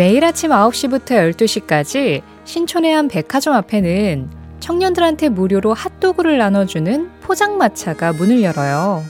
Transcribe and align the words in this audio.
매일 0.00 0.24
아침 0.24 0.48
9시부터 0.48 1.08
12시까지 1.36 2.22
신촌의 2.46 2.90
한 2.90 3.06
백화점 3.06 3.52
앞에는 3.52 4.30
청년들한테 4.58 5.28
무료로 5.28 5.74
핫도그를 5.74 6.38
나눠주는 6.38 7.10
포장마차가 7.20 8.14
문을 8.14 8.42
열어요. 8.42 9.04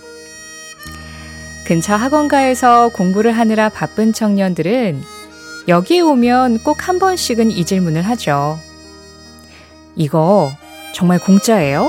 근처 1.65 1.95
학원가에서 1.95 2.89
공부를 2.89 3.30
하느라 3.30 3.69
바쁜 3.69 4.13
청년들은 4.13 5.01
여기에 5.69 6.01
오면 6.01 6.65
꼭 6.65 6.89
한 6.89 6.99
번씩은 6.99 7.52
이 7.52 7.65
질문을 7.65 8.02
하죠. 8.02 8.59
이거 9.95 10.51
정말 10.93 11.21
공짜예요? 11.21 11.88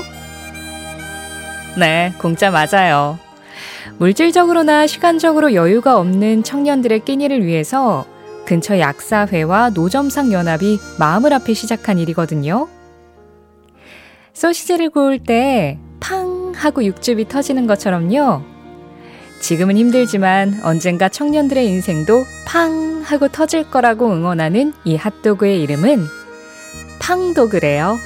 네, 1.76 2.12
공짜 2.20 2.52
맞아요. 2.52 3.18
물질적으로나 3.98 4.86
시간적으로 4.86 5.54
여유가 5.54 5.98
없는 5.98 6.44
청년들의 6.44 7.00
끼니를 7.00 7.44
위해서 7.44 8.06
근처 8.52 8.78
약사회와 8.78 9.70
노점상 9.70 10.30
연합이 10.30 10.78
마음을 10.98 11.32
앞에 11.32 11.54
시작한 11.54 11.98
일이거든요. 11.98 12.68
소시지를 14.34 14.90
구울 14.90 15.18
때 15.18 15.78
팡 16.00 16.52
하고 16.54 16.84
육즙이 16.84 17.28
터지는 17.28 17.66
것처럼요. 17.66 18.42
지금은 19.40 19.78
힘들지만 19.78 20.60
언젠가 20.64 21.08
청년들의 21.08 21.66
인생도 21.66 22.24
팡 22.44 23.00
하고 23.02 23.28
터질 23.28 23.70
거라고 23.70 24.12
응원하는 24.12 24.74
이 24.84 24.96
핫도그의 24.96 25.62
이름은 25.62 26.04
팡도그래요. 27.00 27.96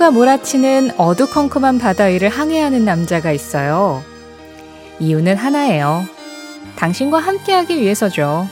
폭풍우가 0.00 0.10
몰아치는 0.12 0.92
어두컴컴한 0.96 1.78
바다 1.78 2.04
위를 2.04 2.30
항해하는 2.30 2.86
남자가 2.86 3.32
있어요. 3.32 4.02
이유는 4.98 5.36
하나예요. 5.36 6.04
당신과 6.76 7.18
함께하기 7.18 7.76
위해서죠. 7.76 8.48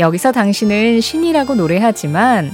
여기서 0.00 0.32
당신은 0.32 1.00
신이라고 1.00 1.54
노래하지만 1.54 2.50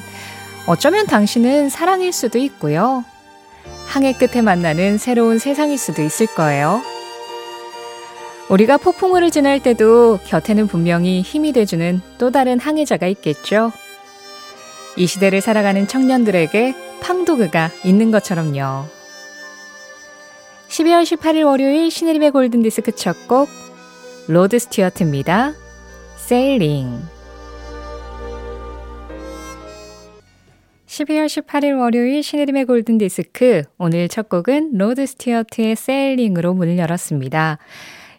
어쩌면 0.67 1.07
당신은 1.07 1.71
사랑일 1.71 2.13
수도 2.13 2.39
있고요. 2.39 3.05
항해 3.87 4.13
끝에 4.13 4.43
만나는 4.43 4.99
새로운 4.99 5.39
세상일 5.39 5.79
수도 5.79 6.03
있을 6.03 6.27
거예요. 6.27 6.83
우리가 8.51 8.77
폭풍우를 8.77 9.31
지날 9.31 9.61
때도 9.61 10.19
곁에는 10.27 10.67
분명히 10.67 11.23
힘이 11.23 11.53
돼주는 11.53 12.03
또 12.19 12.31
다른 12.31 12.61
항해자가 12.61 13.07
있겠죠. 13.07 13.73
이 14.97 15.07
시대를 15.07 15.41
살아가는 15.41 15.89
청년들에게 15.89 16.90
팡도그가 17.01 17.71
있는 17.85 18.11
것처럼요. 18.11 18.85
12월 20.69 21.03
18일 21.03 21.45
월요일 21.47 21.91
신혜림의 21.91 22.31
골든디스크 22.31 22.93
첫 22.93 23.17
곡 23.27 23.49
로드 24.29 24.59
스튜어트입니다. 24.59 25.55
Sailing 26.17 27.01
12월 30.87 31.27
18일 31.27 31.79
월요일 31.81 32.23
신혜림의 32.23 32.67
골든디스크 32.67 33.63
오늘 33.79 34.09
첫 34.09 34.29
곡은 34.29 34.77
로드 34.77 35.07
스튜어트의 35.07 35.77
Sailing으로 35.77 36.55
문을 36.55 36.79
열었습니다. 36.79 37.59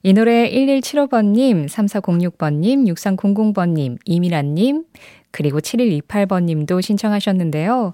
이 0.03 0.13
노래 0.13 0.49
1175번님, 0.49 1.69
3406번님, 1.69 2.87
6300번님, 2.87 3.97
이미란님, 4.05 4.85
그리고 5.29 5.59
7128번님도 5.59 6.81
신청하셨는데요. 6.81 7.93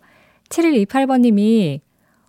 7128번님이 0.50 1.82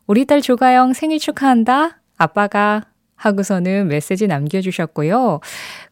우리 0.07 0.25
딸 0.25 0.41
조가영 0.41 0.93
생일 0.95 1.19
축하한다. 1.19 2.01
아빠가 2.17 2.83
하고서는 3.17 3.89
메시지 3.89 4.27
남겨주셨고요. 4.27 5.41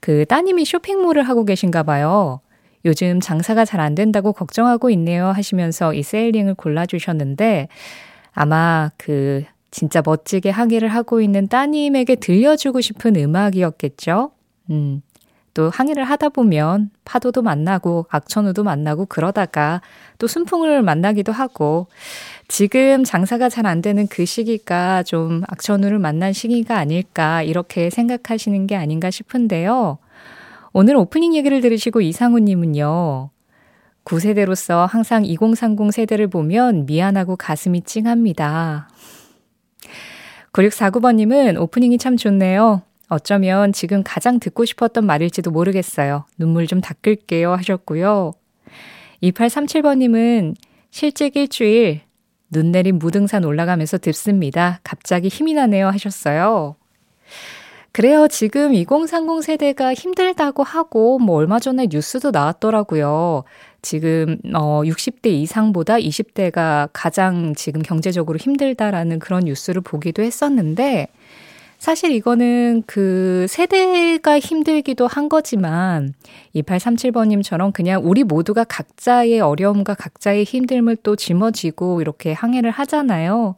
그 0.01 0.25
따님이 0.27 0.65
쇼핑몰을 0.65 1.23
하고 1.25 1.45
계신가 1.45 1.83
봐요. 1.83 2.41
요즘 2.85 3.21
장사가 3.21 3.65
잘 3.65 3.81
안 3.81 3.95
된다고 3.95 4.33
걱정하고 4.33 4.91
있네요 4.91 5.27
하시면서 5.27 5.93
이 5.93 6.03
세일링을 6.03 6.55
골라주셨는데 6.55 7.69
아마 8.33 8.91
그 8.97 9.45
진짜 9.71 10.03
멋지게 10.05 10.51
항해를 10.51 10.89
하고 10.89 11.21
있는 11.21 11.49
따님에게 11.49 12.17
들려주고 12.17 12.81
싶은 12.81 13.17
음악이었겠죠? 13.17 14.31
음, 14.71 15.03
또 15.57 15.71
항해를 15.71 16.05
하다 16.05 16.29
보면 16.29 16.91
파도도 17.07 17.41
만나고 17.41 18.05
악천후도 18.11 18.63
만나고 18.63 19.07
그러다가 19.07 19.81
또 20.19 20.27
순풍을 20.27 20.83
만나기도 20.83 21.33
하고 21.33 21.87
지금 22.47 23.05
장사가 23.05 23.49
잘 23.49 23.65
안 23.65 23.81
되는 23.81 24.07
그 24.07 24.27
시기가 24.27 25.03
좀 25.03 25.43
악천후를 25.49 25.99
만난 25.99 26.35
시기가 26.35 26.77
아닐까 26.77 27.43
이렇게 27.43 27.89
생각하시는 27.89 28.67
게 28.67 28.77
아닌가 28.77 29.11
싶은데요. 29.11 29.97
오늘 30.75 30.95
오프닝 30.97 31.35
얘기를 31.35 31.63
들으시고 31.63 32.03
이상우님은요. 32.03 33.31
9세대로서 34.05 34.87
항상 34.87 35.25
2030 35.25 35.91
세대를 35.91 36.27
보면 36.27 36.85
미안하고 36.85 37.37
가슴이 37.37 37.81
찡합니다. 37.81 38.91
9649번님은 40.53 41.59
오프닝이 41.59 41.97
참 41.97 42.19
좋네요. 42.19 42.83
어쩌면 43.09 43.73
지금 43.73 44.03
가장 44.05 44.41
듣고 44.41 44.65
싶었던 44.65 45.05
말일지도 45.07 45.51
모르겠어요. 45.51 46.25
눈물 46.39 46.67
좀 46.67 46.81
닦을게요 46.81 47.53
하셨고요. 47.53 48.33
2837번님은 49.23 50.55
실직 50.91 51.37
일주일 51.37 52.01
눈 52.51 52.73
내린 52.73 52.99
무등산 52.99 53.45
올라가면서 53.45 53.99
듣습니다. 53.99 54.81
갑자기 54.83 55.29
힘이 55.29 55.55
나네요 55.55 55.89
하셨어요. 55.89 56.77
그래요. 57.97 58.29
지금 58.29 58.75
2030 58.75 59.43
세대가 59.43 59.95
힘들다고 59.95 60.63
하고, 60.63 61.19
뭐, 61.19 61.37
얼마 61.37 61.59
전에 61.59 61.87
뉴스도 61.91 62.31
나왔더라고요. 62.31 63.45
지금, 63.81 64.37
어, 64.55 64.83
60대 64.85 65.29
이상보다 65.29 65.95
20대가 65.95 66.91
가장 66.93 67.55
지금 67.55 67.81
경제적으로 67.81 68.37
힘들다라는 68.37 69.19
그런 69.19 69.45
뉴스를 69.45 69.81
보기도 69.81 70.23
했었는데, 70.23 71.09
사실 71.87 72.11
이거는 72.11 72.83
그 72.85 73.47
세대가 73.49 74.41
힘들기도 74.41 75.07
한 75.07 75.29
거지만 75.29 76.15
2837번님처럼 76.57 77.73
그냥 77.73 78.01
우리 78.03 78.25
모두가 78.25 78.65
각자의 78.65 79.39
어려움과 79.39 79.95
각자의 79.95 80.45
힘듦을 80.47 80.99
또 81.05 81.15
짊어지고 81.15 82.01
이렇게 82.01 82.33
항해를 82.33 82.73
하잖아요. 82.73 83.55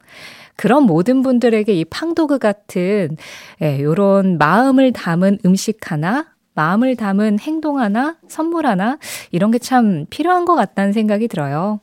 그런 0.56 0.82
모든 0.82 1.22
분들에게 1.22 1.72
이 1.72 1.86
팡도그 1.86 2.38
같은 2.38 3.16
예, 3.62 3.80
요런 3.80 4.36
마음을 4.36 4.92
담은 4.92 5.38
음식 5.46 5.90
하나, 5.90 6.26
마음을 6.52 6.96
담은 6.96 7.38
행동 7.38 7.78
하나, 7.78 8.18
선물 8.28 8.66
하나 8.66 8.98
이런 9.30 9.50
게 9.50 9.58
참 9.58 10.04
필요한 10.10 10.44
것 10.44 10.54
같다는 10.54 10.92
생각이 10.92 11.28
들어요. 11.28 11.80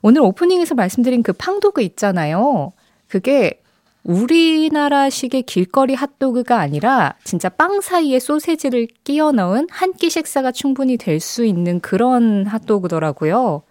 오늘 0.00 0.20
오프닝에서 0.20 0.76
말씀드린 0.76 1.24
그 1.24 1.32
팡도그 1.32 1.82
있잖아요. 1.82 2.72
그게 3.08 3.59
우리나라식의 4.04 5.42
길거리 5.42 5.94
핫도그가 5.94 6.58
아니라 6.58 7.14
진짜 7.24 7.48
빵 7.48 7.80
사이에 7.80 8.18
소세지를 8.18 8.88
끼워 9.04 9.32
넣은 9.32 9.66
한 9.70 9.92
끼 9.92 10.08
식사가 10.10 10.52
충분히 10.52 10.96
될 10.96 11.20
수 11.20 11.44
있는 11.44 11.80
그런 11.80 12.46
핫도그더라고요. 12.46 13.62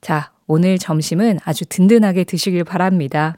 자, 0.00 0.30
오늘 0.46 0.78
점심은 0.78 1.40
아주 1.44 1.64
든든하게 1.68 2.24
드시길 2.24 2.62
바랍니다. 2.64 3.36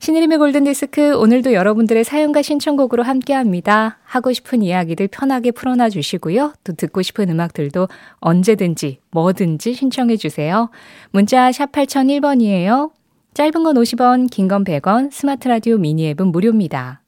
신의림의 0.00 0.36
골든디스크 0.36 1.16
오늘도 1.16 1.54
여러분들의 1.54 2.04
사연과 2.04 2.42
신청곡으로 2.42 3.02
함께합니다. 3.04 3.98
하고 4.04 4.32
싶은 4.34 4.60
이야기들 4.60 5.08
편하게 5.08 5.50
풀어놔 5.52 5.88
주시고요. 5.88 6.52
또 6.64 6.74
듣고 6.74 7.00
싶은 7.00 7.30
음악들도 7.30 7.88
언제든지 8.18 8.98
뭐든지 9.12 9.72
신청해 9.72 10.18
주세요. 10.18 10.68
문자 11.10 11.50
샵 11.52 11.72
8001번이에요. 11.72 12.90
짧은 13.34 13.64
건 13.64 13.74
50원, 13.74 14.30
긴 14.30 14.46
건 14.48 14.62
100원, 14.62 15.10
스마트 15.10 15.48
라디오 15.48 15.76
미니 15.76 16.08
앱은 16.10 16.28
무료입니다. 16.28 17.02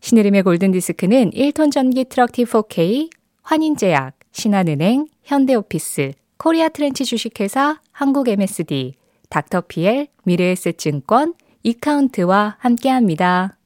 신혜림의 0.00 0.44
골든디스크는 0.44 1.30
1톤 1.32 1.70
전기 1.70 2.04
트럭 2.06 2.32
T4K, 2.32 3.10
환인제약, 3.42 4.14
신한은행, 4.32 5.08
현대오피스, 5.24 6.12
코리아 6.38 6.70
트렌치 6.70 7.04
주식회사, 7.04 7.80
한국 7.92 8.28
MSD, 8.28 8.94
닥터피엘, 9.28 10.08
미래에셋증권, 10.24 11.34
이카운트와 11.62 12.56
함께합니다. 12.58 13.58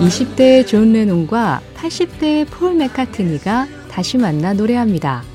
20대의 0.00 0.66
존 0.66 0.94
레논과 0.94 1.60
80대의 1.76 2.46
폴 2.50 2.74
맥카트니가 2.74 3.66
다시 3.90 4.16
만나 4.16 4.54
노래합니다. 4.54 5.33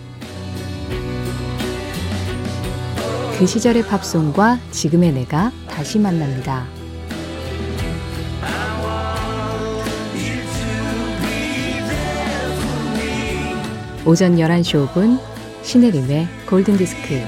그 3.40 3.46
시절의 3.46 3.84
팝송과 3.84 4.58
지금의 4.70 5.14
내가 5.14 5.50
다시 5.70 5.98
만납니다. 5.98 6.66
오전 14.06 14.36
11시 14.36 14.86
5분 14.90 15.18
신혜림의 15.62 16.28
골든디스크 16.50 17.22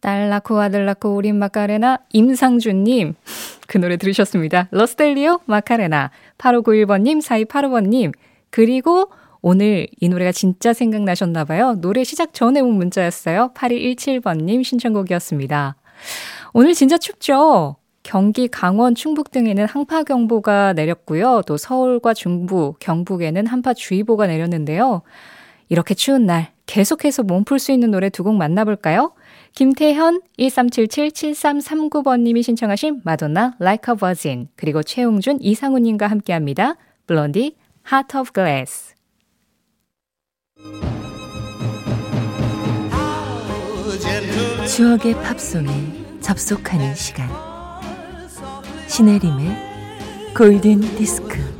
딸 0.00 0.28
낳고 0.28 0.58
아들 0.60 0.86
낳고 0.86 1.14
우린 1.14 1.38
마카레나 1.38 2.00
임상준님 2.12 3.14
그 3.68 3.78
노래 3.78 3.96
들으셨습니다. 3.96 4.66
러스텔리오 4.72 5.38
마카레나 5.44 6.10
8591번님 6.38 7.22
4285번님 7.22 8.12
그리고 8.50 9.08
오늘 9.48 9.86
이 10.00 10.08
노래가 10.08 10.32
진짜 10.32 10.72
생각나셨나 10.72 11.44
봐요. 11.44 11.76
노래 11.80 12.02
시작 12.02 12.34
전에 12.34 12.58
온 12.58 12.72
문자였어요. 12.78 13.52
8217번님 13.54 14.64
신청곡이었습니다. 14.64 15.76
오늘 16.52 16.74
진짜 16.74 16.98
춥죠? 16.98 17.76
경기, 18.02 18.48
강원, 18.48 18.96
충북 18.96 19.30
등에는 19.30 19.66
한파경보가 19.66 20.72
내렸고요. 20.72 21.42
또 21.46 21.56
서울과 21.56 22.14
중부, 22.14 22.74
경북에는 22.80 23.46
한파주의보가 23.46 24.26
내렸는데요. 24.26 25.02
이렇게 25.68 25.94
추운 25.94 26.26
날 26.26 26.48
계속해서 26.66 27.22
몸풀 27.22 27.60
수 27.60 27.70
있는 27.70 27.92
노래 27.92 28.10
두 28.10 28.24
곡 28.24 28.34
만나볼까요? 28.34 29.12
김태현 29.54 30.22
1377-7339번님이 30.40 32.42
신청하신 32.42 33.02
마돈나 33.04 33.54
Like 33.60 33.94
a 33.94 33.96
Virgin 33.96 34.48
그리고 34.56 34.82
최웅준 34.82 35.38
이상우님과 35.40 36.08
함께합니다. 36.08 36.74
블론디 37.06 37.54
Heart 37.92 38.18
of 38.18 38.32
Glass 38.34 38.95
추억의 44.66 45.14
팝송에 45.22 45.70
접속하는 46.20 46.94
시간. 46.94 47.30
신혜림의 48.88 50.34
골든 50.36 50.80
디스크 50.96 51.55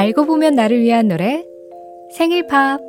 알고 0.00 0.24
보면 0.24 0.54
나를 0.54 0.80
위한 0.80 1.08
노래 1.08 1.44
생일 2.16 2.46
팝 2.46 2.80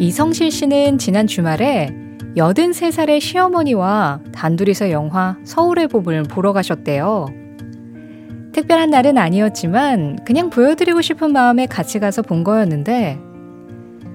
이성실 0.00 0.50
씨는 0.50 0.98
지난 0.98 1.28
주말에 1.28 1.94
83살의 2.36 3.20
시어머니와 3.20 4.22
단둘이서 4.34 4.90
영화 4.90 5.38
서울의 5.44 5.86
봄을 5.86 6.24
보러 6.24 6.52
가셨대요. 6.52 7.26
특별한 8.52 8.90
날은 8.90 9.18
아니었지만 9.18 10.18
그냥 10.24 10.50
보여드리고 10.50 11.00
싶은 11.00 11.32
마음에 11.32 11.66
같이 11.66 12.00
가서 12.00 12.22
본 12.22 12.42
거였는데 12.42 13.31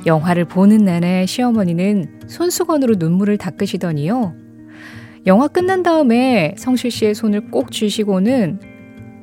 영화를 0.08 0.46
보는 0.46 0.86
내내 0.86 1.26
시어머니는 1.26 2.22
손수건으로 2.28 2.96
눈물을 2.98 3.38
닦으시더니요. 3.38 4.34
영화 5.28 5.48
끝난 5.50 5.84
다음에 5.84 6.56
성실 6.58 6.90
씨의 6.90 7.14
손을 7.14 7.52
꼭 7.52 7.72
쥐시고는 7.72 8.62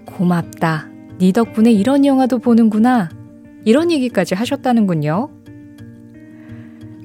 고맙다. 0.04 0.88
네 1.19 1.32
덕분에 1.32 1.72
이런 1.72 2.04
영화도 2.04 2.38
보는구나. 2.38 3.08
이런 3.64 3.90
얘기까지 3.90 4.34
하셨다는군요. 4.34 5.31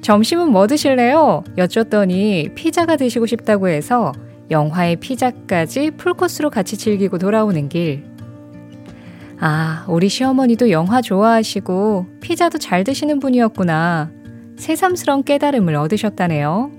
점심은 0.02 0.50
뭐 0.50 0.66
드실래요? 0.66 1.44
여쭸더니 1.56 2.50
피자가 2.54 2.96
드시고 2.96 3.26
싶다고 3.26 3.68
해서 3.68 4.12
영화의 4.50 4.96
피자까지 4.96 5.92
풀코스로 5.92 6.50
같이 6.50 6.76
즐기고 6.76 7.18
돌아오는 7.18 7.68
길. 7.68 8.09
아, 9.42 9.86
우리 9.88 10.10
시어머니도 10.10 10.70
영화 10.70 11.00
좋아하시고 11.00 12.06
피자도 12.20 12.58
잘 12.58 12.84
드시는 12.84 13.20
분이었구나. 13.20 14.10
새삼스러운 14.58 15.24
깨달음을 15.24 15.74
얻으셨다네요. 15.76 16.70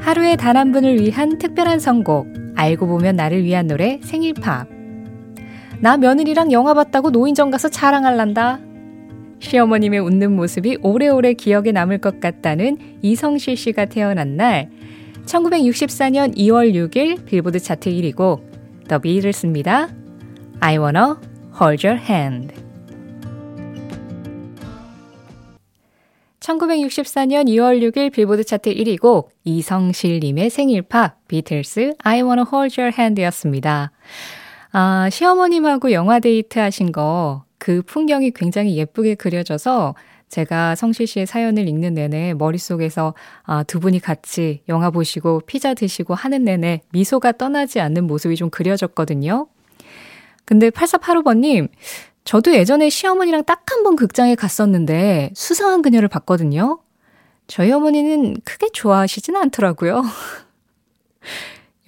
하루에 0.00 0.36
단 0.36 0.56
한 0.58 0.72
분을 0.72 1.00
위한 1.00 1.38
특별한 1.38 1.80
선곡. 1.80 2.26
알고 2.54 2.86
보면 2.86 3.16
나를 3.16 3.44
위한 3.44 3.66
노래 3.66 3.98
생일팝. 4.02 4.68
나 5.80 5.96
며느리랑 5.96 6.52
영화 6.52 6.74
봤다고 6.74 7.10
노인정 7.10 7.50
가서 7.50 7.70
자랑할란다. 7.70 8.58
시어머님의 9.42 10.00
웃는 10.00 10.36
모습이 10.36 10.78
오래오래 10.82 11.34
기억에 11.34 11.72
남을 11.72 11.98
것 11.98 12.20
같다는 12.20 12.78
이성실 13.02 13.56
씨가 13.56 13.86
태어난 13.86 14.36
날 14.36 14.70
1964년 15.26 16.36
2월 16.36 16.72
6일 16.72 17.24
빌보드 17.24 17.58
차트 17.58 17.90
1위곡 17.90 18.40
더 18.88 18.98
비틀스입니다. 18.98 19.88
I 20.60 20.78
wanna 20.78 21.14
hold 21.60 21.86
your 21.86 22.00
hand. 22.00 22.54
1964년 26.38 27.46
2월 27.48 27.80
6일 27.90 28.12
빌보드 28.12 28.44
차트 28.44 28.72
1위 28.72 28.98
곡 29.00 29.32
이성실님의 29.44 30.50
생일팝 30.50 31.26
비틀스 31.28 31.94
I 32.02 32.22
wanna 32.22 32.44
hold 32.52 32.80
your 32.80 32.94
hand였습니다. 32.96 33.90
아, 34.72 35.08
시어머님하고 35.10 35.92
영화 35.92 36.20
데이트 36.20 36.58
하신 36.58 36.92
거 36.92 37.44
그 37.62 37.80
풍경이 37.82 38.32
굉장히 38.32 38.76
예쁘게 38.76 39.14
그려져서 39.14 39.94
제가 40.28 40.74
성실 40.74 41.06
씨의 41.06 41.26
사연을 41.26 41.68
읽는 41.68 41.94
내내 41.94 42.34
머릿속에서 42.34 43.14
아, 43.44 43.62
두 43.62 43.78
분이 43.78 44.00
같이 44.00 44.62
영화 44.68 44.90
보시고 44.90 45.42
피자 45.46 45.72
드시고 45.72 46.12
하는 46.14 46.42
내내 46.42 46.80
미소가 46.90 47.30
떠나지 47.32 47.78
않는 47.78 48.08
모습이 48.08 48.34
좀 48.34 48.50
그려졌거든요. 48.50 49.46
근데 50.44 50.70
8485번님, 50.70 51.68
저도 52.24 52.52
예전에 52.54 52.88
시어머니랑 52.90 53.44
딱 53.44 53.62
한 53.70 53.84
번 53.84 53.94
극장에 53.94 54.34
갔었는데 54.34 55.30
수상한 55.34 55.82
그녀를 55.82 56.08
봤거든요. 56.08 56.80
저희 57.46 57.70
어머니는 57.70 58.38
크게 58.44 58.70
좋아하시진 58.72 59.36
않더라고요. 59.36 60.02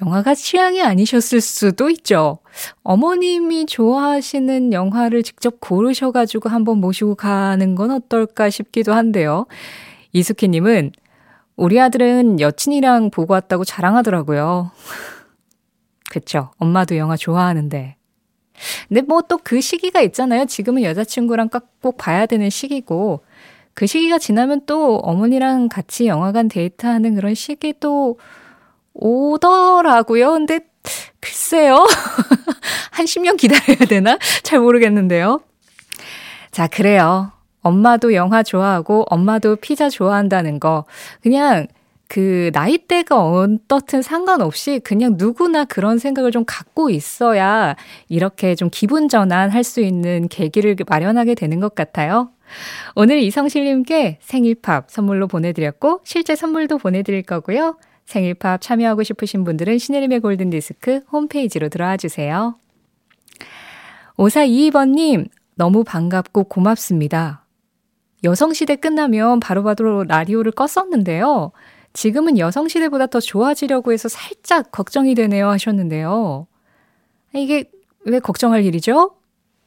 영화가 0.02 0.34
취향이 0.34 0.82
아니셨을 0.82 1.40
수도 1.40 1.88
있죠. 1.90 2.38
어머님이 2.82 3.66
좋아하시는 3.66 4.72
영화를 4.72 5.22
직접 5.22 5.60
고르셔가지고 5.60 6.48
한번 6.48 6.78
모시고 6.78 7.14
가는 7.14 7.74
건 7.74 7.90
어떨까 7.90 8.50
싶기도 8.50 8.92
한데요. 8.92 9.46
이수키님은 10.12 10.92
우리 11.56 11.80
아들은 11.80 12.40
여친이랑 12.40 13.10
보고 13.10 13.34
왔다고 13.34 13.64
자랑하더라고요. 13.64 14.72
그쵸. 16.10 16.50
엄마도 16.58 16.96
영화 16.96 17.16
좋아하는데. 17.16 17.96
근데 18.88 19.02
뭐 19.02 19.22
또 19.22 19.38
그 19.42 19.60
시기가 19.60 20.00
있잖아요. 20.02 20.46
지금은 20.46 20.82
여자친구랑 20.82 21.50
꼭 21.82 21.96
봐야 21.96 22.26
되는 22.26 22.50
시기고, 22.50 23.24
그 23.74 23.86
시기가 23.86 24.18
지나면 24.18 24.62
또 24.66 24.96
어머니랑 24.98 25.68
같이 25.68 26.06
영화관 26.06 26.48
데이트하는 26.48 27.14
그런 27.16 27.34
시기도 27.34 28.18
오더라고요. 28.94 30.32
근데 30.32 30.60
글쎄요. 31.20 31.86
한 32.90 33.06
10년 33.06 33.36
기다려야 33.36 33.86
되나? 33.88 34.18
잘 34.42 34.60
모르겠는데요. 34.60 35.40
자, 36.50 36.66
그래요. 36.66 37.32
엄마도 37.62 38.14
영화 38.14 38.42
좋아하고 38.42 39.06
엄마도 39.08 39.56
피자 39.56 39.88
좋아한다는 39.88 40.60
거. 40.60 40.84
그냥 41.22 41.66
그 42.08 42.50
나이대가 42.52 43.16
어떻든 43.24 44.02
상관없이 44.02 44.80
그냥 44.84 45.14
누구나 45.16 45.64
그런 45.64 45.98
생각을 45.98 46.30
좀 46.30 46.44
갖고 46.46 46.90
있어야 46.90 47.74
이렇게 48.08 48.54
좀 48.54 48.68
기분 48.70 49.08
전환할 49.08 49.64
수 49.64 49.80
있는 49.80 50.28
계기를 50.28 50.76
마련하게 50.86 51.34
되는 51.34 51.58
것 51.60 51.74
같아요. 51.74 52.30
오늘 52.94 53.20
이성실님께 53.20 54.18
생일팝 54.20 54.90
선물로 54.90 55.26
보내드렸고 55.26 56.02
실제 56.04 56.36
선물도 56.36 56.78
보내드릴 56.78 57.22
거고요. 57.22 57.76
생일팝 58.04 58.61
참여하고 58.61 59.02
싶으신 59.02 59.44
분들은 59.44 59.78
신혜림의 59.78 60.20
골든디스크 60.20 61.02
홈페이지로 61.11 61.68
들어와 61.68 61.96
주세요. 61.96 62.56
5422번님, 64.16 65.28
너무 65.56 65.84
반갑고 65.84 66.44
고맙습니다. 66.44 67.44
여성시대 68.23 68.76
끝나면 68.76 69.40
바로 69.40 69.62
바로 69.62 70.04
라디오를 70.04 70.52
껐었는데요. 70.52 71.52
지금은 71.92 72.38
여성시대보다 72.38 73.06
더 73.06 73.20
좋아지려고 73.20 73.92
해서 73.92 74.08
살짝 74.08 74.73
걱정이 74.73 75.14
되네요 75.14 75.49
하셨는데요. 75.49 76.46
이게 77.34 77.70
왜 78.04 78.18
걱정할 78.18 78.64
일이죠? 78.64 79.16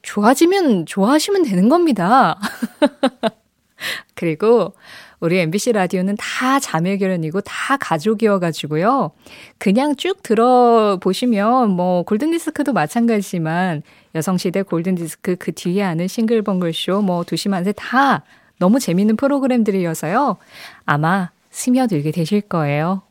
좋아지면 0.02 0.86
좋아하시면 0.86 1.44
되는 1.44 1.70
겁니다. 1.70 2.40
그리고 4.16 4.74
우리 5.20 5.40
MBC 5.40 5.72
라디오는 5.72 6.16
다 6.18 6.60
자매 6.60 6.98
결연이고 6.98 7.42
다 7.42 7.78
가족이어가지고요. 7.78 9.12
그냥 9.58 9.96
쭉 9.96 10.22
들어보시면 10.22 11.72
뭐 11.72 12.04
골든디스크도 12.04 12.74
마찬가지지만 12.74 13.82
여성시대 14.14 14.64
골든디스크 14.64 15.38
그 15.38 15.52
뒤에 15.54 15.82
하는 15.82 16.08
싱글벙글쇼 16.08 17.02
뭐 17.02 17.24
두시만세 17.24 17.74
다 17.74 18.24
너무 18.60 18.80
재밌는 18.80 19.16
프로그램들이어서요. 19.18 20.38
아마 20.86 21.32
스며들게 21.50 22.12
되실 22.12 22.42
거예요. 22.42 23.02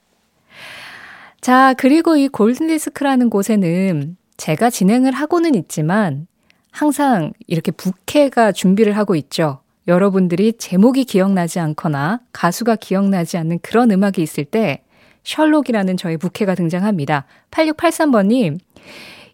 자, 1.41 1.75
그리고 1.77 2.17
이 2.17 2.29
골든디스크라는 2.29 3.31
곳에는 3.31 4.17
제가 4.37 4.71
진행을 4.71 5.13
하고는 5.13 5.55
있지만 5.57 6.27
항상 6.71 7.33
이렇게 7.47 7.73
부캐가 7.73 8.53
준비를 8.53 8.97
하고 8.97 9.17
있죠. 9.17 9.61
여러분들이 9.89 10.55
제목이 10.55 11.05
기억나지 11.05 11.61
않거나 11.61 12.21
가수가 12.33 12.77
기억나지 12.77 13.37
않는 13.39 13.61
그런 13.63 13.91
음악이 13.91 14.21
있을 14.23 14.45
때 14.45 14.83
셜록이라는 15.23 15.97
저의 15.97 16.19
부캐가 16.19 16.55
등장합니다. 16.55 17.27
8683번님, 17.51 18.59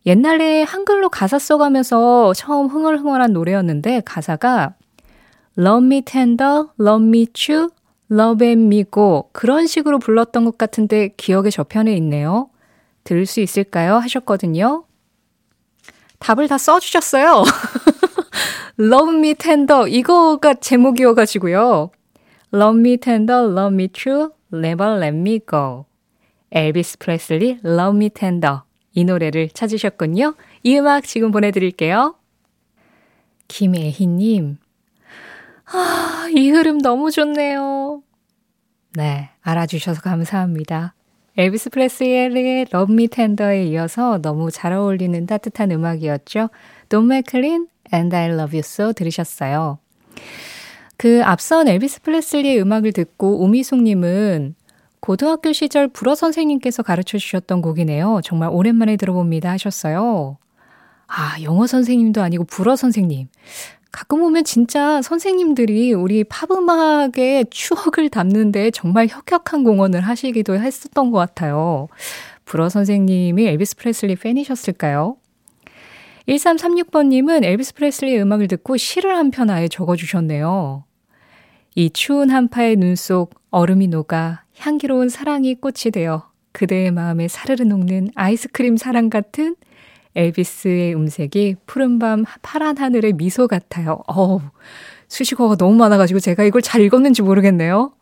옛날에 0.06 0.62
한글로 0.62 1.10
가사 1.10 1.38
써가면서 1.38 2.32
처음 2.34 2.66
흥얼흥얼한 2.66 3.32
노래였는데 3.32 4.02
가사가 4.04 4.74
Love 5.58 5.86
me 5.86 6.00
tender, 6.02 6.64
love 6.80 7.06
me 7.06 7.26
true, 7.26 7.68
love 8.10 8.46
and 8.46 8.66
me 8.66 8.84
go 8.92 9.28
그런 9.32 9.66
식으로 9.66 9.98
불렀던 9.98 10.44
것 10.44 10.58
같은데 10.58 11.08
기억에 11.16 11.50
저편에 11.50 11.94
있네요. 11.96 12.48
들을 13.04 13.26
수 13.26 13.40
있을까요? 13.40 13.96
하셨거든요. 13.96 14.84
답을 16.18 16.48
다 16.48 16.56
써주셨어요. 16.56 17.42
Love 18.82 19.16
Me 19.16 19.34
Tender 19.34 19.88
이거가 19.88 20.54
제목이어가지고요. 20.54 21.92
Love 22.52 22.80
Me 22.80 22.96
Tender, 22.96 23.44
Love 23.44 23.74
Me 23.74 23.86
True, 23.86 24.30
Never 24.52 24.96
Let 24.96 25.16
Me 25.16 25.38
Go. 25.48 25.84
엘비스 26.50 26.98
프레슬리 26.98 27.60
Love 27.64 27.96
Me 27.96 28.10
Tender 28.10 28.62
이 28.92 29.04
노래를 29.04 29.50
찾으셨군요. 29.50 30.34
이 30.64 30.78
음악 30.78 31.04
지금 31.04 31.30
보내드릴게요. 31.30 32.16
김애희님, 33.46 34.58
아, 35.66 36.28
이 36.34 36.50
흐름 36.50 36.78
너무 36.78 37.12
좋네요. 37.12 38.02
네, 38.96 39.30
알아주셔서 39.42 40.00
감사합니다. 40.00 40.94
엘비스 41.36 41.70
프레스리의 41.70 42.66
Love 42.74 42.92
Me 42.92 43.06
Tender에 43.06 43.64
이어서 43.66 44.18
너무 44.20 44.50
잘 44.50 44.72
어울리는 44.72 45.24
따뜻한 45.24 45.70
음악이었죠. 45.70 46.50
돈 46.88 47.06
맥클린 47.06 47.68
And 47.92 48.14
I 48.14 48.30
Love 48.30 48.58
You 48.58 48.60
So 48.60 48.92
들으셨어요. 48.92 49.78
그 50.96 51.22
앞선 51.24 51.68
엘비스 51.68 52.02
프레슬리의 52.02 52.60
음악을 52.60 52.92
듣고 52.92 53.40
오미숙님은 53.42 54.54
고등학교 55.00 55.52
시절 55.52 55.88
불어 55.88 56.14
선생님께서 56.14 56.84
가르쳐 56.84 57.18
주셨던 57.18 57.60
곡이네요. 57.60 58.20
정말 58.22 58.50
오랜만에 58.52 58.96
들어봅니다 58.96 59.50
하셨어요. 59.50 60.38
아, 61.08 61.36
영어 61.42 61.66
선생님도 61.66 62.22
아니고 62.22 62.44
불어 62.44 62.76
선생님. 62.76 63.28
가끔 63.90 64.20
보면 64.20 64.44
진짜 64.44 65.02
선생님들이 65.02 65.92
우리 65.92 66.24
팝음악의 66.24 67.46
추억을 67.50 68.08
담는데 68.08 68.70
정말 68.70 69.08
혁혁한 69.08 69.64
공헌을 69.64 70.00
하시기도 70.00 70.54
했었던 70.54 71.10
것 71.10 71.18
같아요. 71.18 71.88
불어 72.44 72.68
선생님이 72.68 73.46
엘비스 73.48 73.76
프레슬리 73.76 74.16
팬이셨을까요? 74.16 75.16
1336번님은 76.28 77.44
엘비스 77.44 77.74
프레슬리의 77.74 78.20
음악을 78.22 78.48
듣고 78.48 78.76
시를 78.76 79.16
한 79.16 79.30
편 79.30 79.50
아예 79.50 79.68
적어주셨네요. 79.68 80.84
이 81.74 81.90
추운 81.90 82.30
한파의 82.30 82.76
눈 82.76 82.96
속 82.96 83.34
얼음이 83.50 83.88
녹아 83.88 84.42
향기로운 84.58 85.08
사랑이 85.08 85.54
꽃이 85.54 85.90
되어 85.92 86.28
그대의 86.52 86.90
마음에 86.90 87.28
사르르 87.28 87.62
녹는 87.64 88.08
아이스크림 88.14 88.76
사랑 88.76 89.08
같은 89.10 89.56
엘비스의 90.14 90.94
음색이 90.94 91.56
푸른밤 91.66 92.24
파란 92.42 92.76
하늘의 92.76 93.14
미소 93.14 93.48
같아요. 93.48 94.02
어우, 94.06 94.40
수식어가 95.08 95.56
너무 95.56 95.74
많아가지고 95.76 96.20
제가 96.20 96.44
이걸 96.44 96.60
잘 96.60 96.82
읽었는지 96.82 97.22
모르겠네요. 97.22 97.92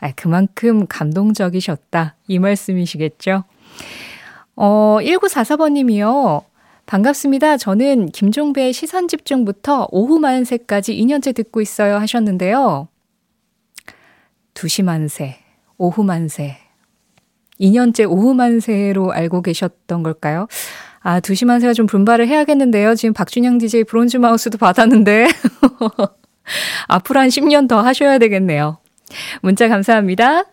아, 0.00 0.10
그만큼 0.16 0.86
감동적이셨다. 0.88 2.16
이 2.26 2.38
말씀이시겠죠? 2.40 3.44
어, 4.56 4.98
1944번님이요. 5.00 6.42
반갑습니다. 6.92 7.56
저는 7.56 8.10
김종배의 8.10 8.74
시선 8.74 9.08
집중부터 9.08 9.88
오후 9.90 10.18
만세까지 10.18 10.94
2년째 10.94 11.34
듣고 11.34 11.62
있어요 11.62 11.96
하셨는데요. 11.96 12.86
2시 14.52 14.84
만세, 14.84 15.38
오후 15.78 16.04
만세. 16.04 16.58
2년째 17.58 18.06
오후 18.10 18.34
만세로 18.34 19.10
알고 19.10 19.40
계셨던 19.40 20.02
걸까요? 20.02 20.48
아, 21.00 21.20
두시만세가 21.20 21.72
좀 21.72 21.86
분발을 21.86 22.28
해야겠는데요. 22.28 22.94
지금 22.94 23.14
박준영 23.14 23.56
DJ 23.56 23.84
브론즈 23.84 24.18
마우스도 24.18 24.58
받았는데. 24.58 25.28
앞으로 26.88 27.20
한 27.20 27.28
10년 27.30 27.70
더 27.70 27.80
하셔야 27.80 28.18
되겠네요. 28.18 28.76
문자 29.40 29.66
감사합니다. 29.66 30.44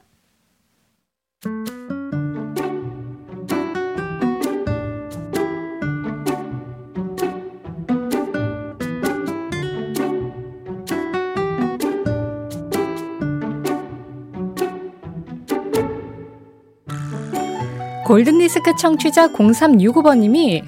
골든디스크 18.09 18.75
청취자 18.75 19.27
0365번님이 19.27 20.63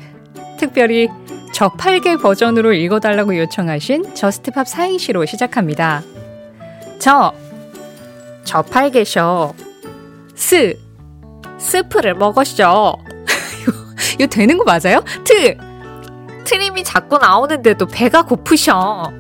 특별히 0.60 1.10
저팔계 1.53 2.17
버전으로 2.17 2.71
읽어달라고 2.71 3.36
요청하신 3.36 4.13
Just 4.13 4.44
Pop 4.44 4.68
사행시로 4.67 5.25
시작합니다. 5.25 6.03
저, 7.00 7.33
저팔계셔. 8.43 9.55
스, 10.36 10.77
스프를 11.57 12.13
먹었죠. 12.13 12.93
이거 14.19 14.27
되는 14.27 14.55
거 14.60 14.63
맞아요? 14.63 15.03
트, 15.24 15.57
트림이 16.43 16.83
자꾸 16.83 17.17
나오는데도 17.17 17.88
배가 17.88 18.21
고프셔. 18.21 19.12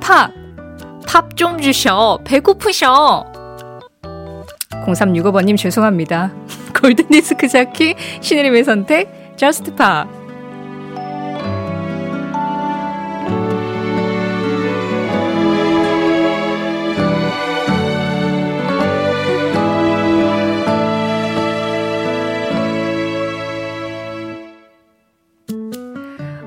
팝, 0.00 0.32
팝 1.06 1.36
좀 1.36 1.60
주셔. 1.60 2.18
배고프셔. 2.24 3.32
0365번님 4.86 5.56
죄송합니다. 5.56 6.32
골든디스크 6.84 7.48
자키 7.48 7.94
신혜림의 8.20 8.64
선택 8.64 9.08
Just 9.36 9.74
Pop 9.74 10.23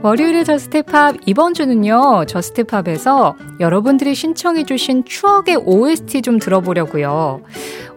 월요일의 0.08 0.46
Just 0.46 0.87
Pop 0.87 1.18
이번 1.26 1.54
주는요. 1.54 2.24
Just 2.28 2.67
Pop에서 2.67 3.36
여러분들이 3.60 4.16
신청해 4.16 4.64
주신 4.64 5.04
추억의 5.04 5.58
OST 5.66 6.22
좀 6.22 6.40
들어보려고요. 6.40 7.42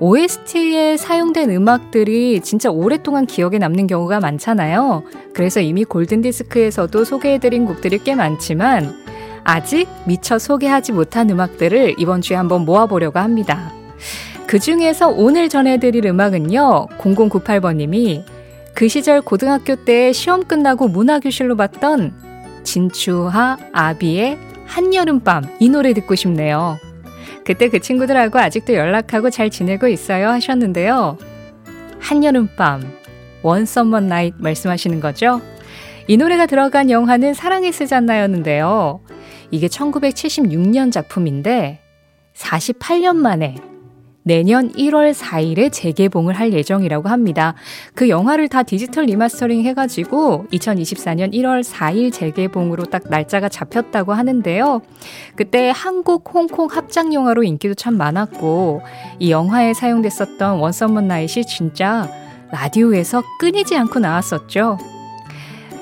OST에 0.01 0.97
사용된 0.97 1.51
음악들이 1.51 2.41
진짜 2.41 2.69
오랫동안 2.69 3.27
기억에 3.27 3.59
남는 3.59 3.87
경우가 3.87 4.19
많잖아요. 4.19 5.05
그래서 5.33 5.61
이미 5.61 5.85
골든디스크에서도 5.85 7.05
소개해드린 7.05 7.65
곡들이 7.65 7.99
꽤 7.99 8.17
많지만 8.17 8.93
아직 9.45 9.87
미처 10.05 10.41
소개하지 10.41 10.91
못한 10.91 11.31
음악들을 11.31 11.95
이번 11.97 12.23
주에 12.23 12.37
한번 12.37 12.65
모아보려고 12.65 13.21
합니다. 13.21 13.73
그 14.49 14.59
중에서 14.59 15.07
오늘 15.11 15.49
전해드릴 15.49 16.07
음악은요. 16.07 16.89
0098번님이 16.99 18.25
그 18.81 18.89
시절 18.89 19.21
고등학교 19.21 19.77
때 19.77 20.11
시험 20.11 20.43
끝나고 20.43 20.89
문화교실로 20.89 21.55
봤던 21.55 22.63
진추하 22.63 23.59
아비의 23.75 24.39
한여름밤 24.65 25.59
이 25.61 25.69
노래 25.69 25.93
듣고 25.93 26.15
싶네요. 26.15 26.79
그때 27.45 27.69
그 27.69 27.81
친구들하고 27.81 28.39
아직도 28.39 28.73
연락하고 28.73 29.29
잘 29.29 29.51
지내고 29.51 29.87
있어요 29.89 30.31
하셨는데요. 30.31 31.19
한여름밤, 31.99 32.91
One 33.43 33.67
Summer 33.67 34.01
Night 34.01 34.33
말씀하시는 34.39 34.99
거죠? 35.01 35.43
이 36.07 36.17
노래가 36.17 36.47
들어간 36.47 36.91
영화는 36.91 37.35
사랑의 37.35 37.73
스잔나였는데요. 37.73 39.03
이게 39.51 39.67
1976년 39.67 40.91
작품인데 40.91 41.81
48년 42.35 43.17
만에 43.17 43.57
내년 44.23 44.71
1월 44.73 45.15
4일에 45.15 45.73
재개봉을 45.73 46.35
할 46.35 46.53
예정이라고 46.53 47.09
합니다. 47.09 47.55
그 47.95 48.09
영화를 48.09 48.49
다 48.49 48.63
디지털 48.63 49.05
리마스터링 49.05 49.63
해가지고 49.65 50.47
2024년 50.53 51.33
1월 51.33 51.65
4일 51.65 52.13
재개봉으로 52.13 52.85
딱 52.85 53.05
날짜가 53.09 53.49
잡혔다고 53.49 54.13
하는데요. 54.13 54.83
그때 55.37 55.73
한국, 55.75 56.29
홍콩 56.35 56.67
합작 56.67 57.13
영화로 57.13 57.45
인기도 57.45 57.75
참 57.75 57.97
많았고 57.97 58.83
이 59.19 59.31
영화에 59.31 59.75
사용됐었던 59.75 60.59
원서먼 60.59 61.09
나잇이 61.09 61.45
진짜 61.47 62.09
라디오에서 62.53 63.23
끊이지 63.39 63.77
않고 63.77 64.01
나왔었죠. 64.01 64.79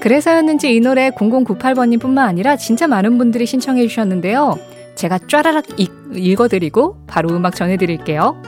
그래서였는지 0.00 0.74
이 0.74 0.80
노래 0.80 1.10
0098번님 1.10 2.00
뿐만 2.00 2.28
아니라 2.28 2.56
진짜 2.56 2.86
많은 2.86 3.18
분들이 3.18 3.46
신청해 3.46 3.86
주셨는데요. 3.88 4.58
제가 4.98 5.18
쫘라락 5.28 5.64
읽어드리고 6.12 7.06
바로 7.06 7.30
음악 7.30 7.54
전해드릴게요. 7.54 8.42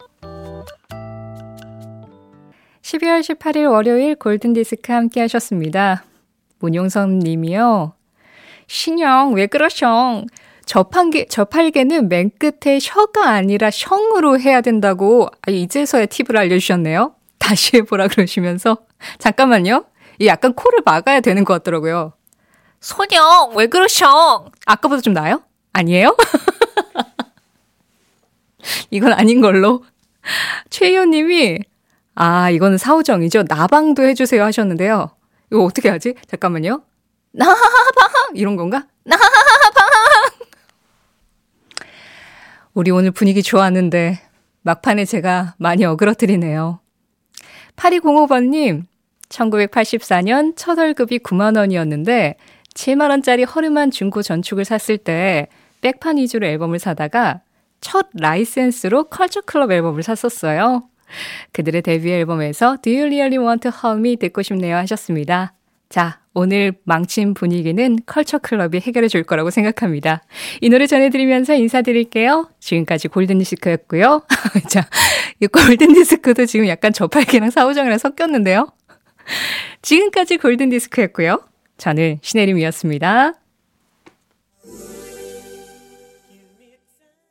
12월 2.81 3.21
18일 3.21 3.71
월요일 3.71 4.15
골든디스크 4.15 4.91
함께 4.91 5.21
하셨습니다. 5.21 6.05
문용선 6.59 7.19
님이요. 7.19 7.93
신영 8.65 9.33
왜 9.33 9.45
그러셔? 9.45 10.23
저팔계, 10.65 11.27
저팔계는 11.27 12.09
맨 12.09 12.31
끝에 12.37 12.79
셔가 12.79 13.29
아니라 13.29 13.69
셩으로 13.71 14.39
해야 14.39 14.61
된다고 14.61 15.29
아, 15.47 15.51
이제서야 15.51 16.07
팁을 16.07 16.37
알려주셨네요. 16.37 17.15
다시 17.37 17.77
해보라 17.77 18.07
그러시면서 18.07 18.77
잠깐만요. 19.19 19.85
이 20.19 20.27
약간 20.27 20.53
코를 20.53 20.79
막아야 20.83 21.19
되는 21.19 21.43
것 21.43 21.53
같더라고요. 21.53 22.13
소녀 22.79 23.51
왜 23.55 23.67
그러셔? 23.67 24.45
아까보다 24.65 25.01
좀 25.01 25.13
나아요? 25.13 25.41
아니에요? 25.73 26.15
이건 28.89 29.13
아닌 29.13 29.41
걸로. 29.41 29.83
최희연님이 30.69 31.59
아 32.15 32.49
이거는 32.49 32.77
사우정이죠. 32.77 33.43
나방도 33.47 34.03
해주세요 34.03 34.43
하셨는데요. 34.43 35.11
이거 35.51 35.63
어떻게 35.63 35.89
하지? 35.89 36.15
잠깐만요. 36.27 36.81
나방 37.33 37.55
이런 38.35 38.55
건가? 38.55 38.87
나방 39.03 39.29
우리 42.75 42.91
오늘 42.91 43.11
분위기 43.11 43.41
좋았는데 43.41 44.19
막판에 44.63 45.05
제가 45.05 45.55
많이 45.57 45.85
어그러뜨리네요. 45.85 46.81
8205번님, 47.77 48.83
1984년 49.29 50.53
첫 50.57 50.77
월급이 50.77 51.19
9만 51.19 51.57
원이었는데 51.57 52.35
7만 52.73 53.11
원짜리 53.11 53.45
허름한 53.45 53.91
중고 53.91 54.21
전축을 54.21 54.65
샀을 54.65 54.97
때 54.97 55.47
백판 55.79 56.17
위주로 56.17 56.47
앨범을 56.47 56.79
사다가 56.79 57.39
첫 57.79 58.07
라이센스로 58.13 59.05
컬처 59.05 59.41
클럽 59.41 59.71
앨범을 59.71 60.03
샀었어요. 60.03 60.83
그들의 61.53 61.81
데뷔 61.81 62.11
앨범에서 62.11 62.77
Do 62.81 62.91
You 62.91 63.05
Really 63.05 63.37
Want 63.37 63.69
to 63.69 63.71
Hurt 63.71 63.99
Me 63.99 64.17
듣고 64.17 64.41
싶네요 64.41 64.75
하셨습니다. 64.75 65.53
자, 65.87 66.19
오늘 66.35 66.73
망친 66.83 67.33
분위기는 67.33 67.97
컬처 68.05 68.39
클럽이 68.39 68.81
해결해 68.81 69.07
줄 69.07 69.23
거라고 69.23 69.49
생각합니다. 69.49 70.21
이 70.61 70.69
노래 70.69 70.85
전해드리면서 70.85 71.55
인사드릴게요. 71.55 72.49
지금까지 72.59 73.07
골든디스크였고요. 73.07 74.21
자, 74.69 74.87
이 75.39 75.47
골든디스크도 75.47 76.45
지금 76.45 76.67
약간 76.67 76.91
저팔계랑 76.91 77.49
사우정이랑 77.49 77.97
섞였는데요. 77.97 78.67
지금까지 79.81 80.37
골든디스크였고요. 80.37 81.39
저는 81.77 82.19
신혜림이었습니다. 82.21 83.44